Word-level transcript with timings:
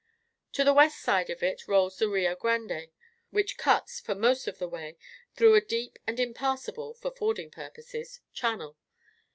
To 0.53 0.63
the 0.63 0.73
west 0.73 0.99
side 0.99 1.29
of 1.29 1.43
it, 1.43 1.67
rolls 1.67 1.99
the 1.99 2.09
Rio 2.09 2.35
Grande, 2.35 2.87
which 3.29 3.59
cuts, 3.59 3.99
for 3.99 4.15
most 4.15 4.47
of 4.47 4.57
the 4.57 4.67
way, 4.67 4.97
through 5.35 5.53
a 5.53 5.61
deep 5.61 5.99
and 6.07 6.19
impassable 6.19 6.95
(for 6.95 7.11
fording 7.11 7.51
purposes) 7.51 8.19
channel. 8.33 8.77